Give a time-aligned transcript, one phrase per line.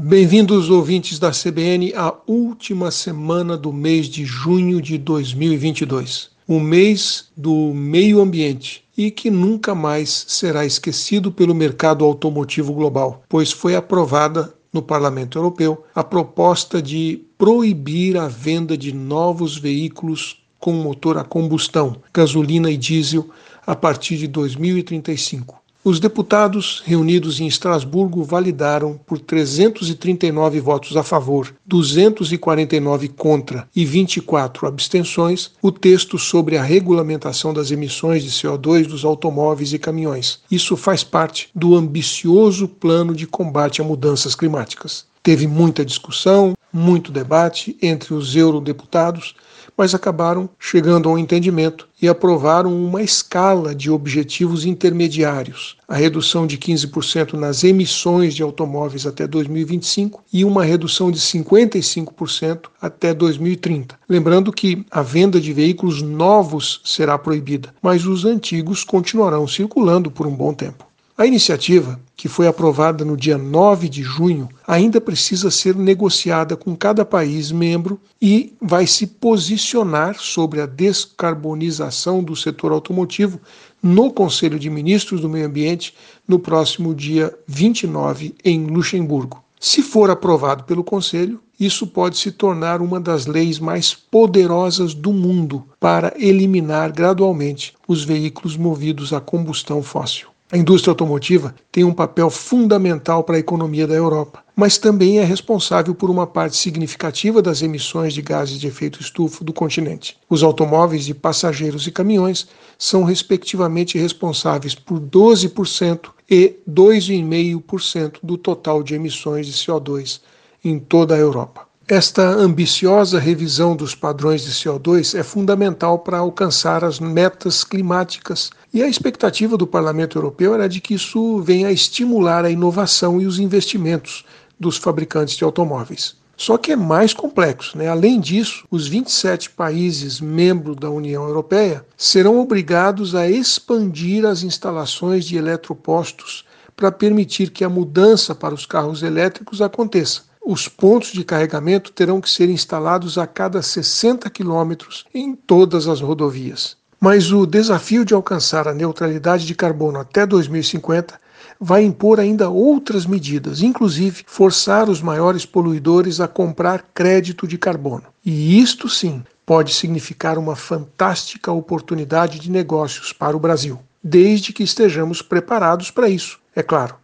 [0.00, 7.30] Bem-vindos, ouvintes da CBN, à última semana do mês de junho de 2022, o mês
[7.36, 13.74] do meio ambiente e que nunca mais será esquecido pelo mercado automotivo global, pois foi
[13.74, 21.18] aprovada no Parlamento Europeu a proposta de proibir a venda de novos veículos com motor
[21.18, 23.28] a combustão, gasolina e diesel,
[23.66, 25.58] a partir de 2035.
[25.84, 34.66] Os deputados reunidos em Estrasburgo validaram por 339 votos a favor, 249 contra e 24
[34.66, 40.40] abstenções o texto sobre a regulamentação das emissões de CO2 dos automóveis e caminhões.
[40.50, 45.06] Isso faz parte do ambicioso plano de combate a mudanças climáticas.
[45.22, 49.34] Teve muita discussão, muito debate entre os eurodeputados
[49.78, 56.48] mas acabaram chegando a um entendimento e aprovaram uma escala de objetivos intermediários, a redução
[56.48, 63.96] de 15% nas emissões de automóveis até 2025 e uma redução de 55% até 2030.
[64.08, 70.26] Lembrando que a venda de veículos novos será proibida, mas os antigos continuarão circulando por
[70.26, 70.87] um bom tempo.
[71.18, 76.76] A iniciativa, que foi aprovada no dia 9 de junho, ainda precisa ser negociada com
[76.76, 83.40] cada país membro e vai se posicionar sobre a descarbonização do setor automotivo
[83.82, 85.92] no Conselho de Ministros do Meio Ambiente
[86.26, 89.42] no próximo dia 29 em Luxemburgo.
[89.58, 95.12] Se for aprovado pelo Conselho, isso pode se tornar uma das leis mais poderosas do
[95.12, 100.28] mundo para eliminar gradualmente os veículos movidos a combustão fóssil.
[100.50, 105.24] A indústria automotiva tem um papel fundamental para a economia da Europa, mas também é
[105.24, 110.16] responsável por uma parte significativa das emissões de gases de efeito estufa do continente.
[110.26, 118.82] Os automóveis de passageiros e caminhões são, respectivamente, responsáveis por 12% e 2,5% do total
[118.82, 120.22] de emissões de CO2
[120.64, 121.67] em toda a Europa.
[121.90, 128.82] Esta ambiciosa revisão dos padrões de CO2 é fundamental para alcançar as metas climáticas e
[128.82, 133.26] a expectativa do Parlamento Europeu era de que isso venha a estimular a inovação e
[133.26, 134.22] os investimentos
[134.60, 136.14] dos fabricantes de automóveis.
[136.36, 137.78] Só que é mais complexo.
[137.78, 137.88] Né?
[137.88, 145.24] Além disso, os 27 países membros da União Europeia serão obrigados a expandir as instalações
[145.24, 146.44] de eletropostos
[146.76, 152.22] para permitir que a mudança para os carros elétricos aconteça os pontos de carregamento terão
[152.22, 156.74] que ser instalados a cada 60 quilômetros em todas as rodovias.
[156.98, 161.20] Mas o desafio de alcançar a neutralidade de carbono até 2050
[161.60, 168.04] vai impor ainda outras medidas, inclusive forçar os maiores poluidores a comprar crédito de carbono.
[168.24, 174.62] E isto sim pode significar uma fantástica oportunidade de negócios para o Brasil, desde que
[174.62, 176.94] estejamos preparados para isso, é claro.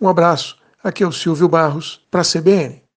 [0.00, 2.81] Um abraço, aqui é o Silvio Barros, para a CBN.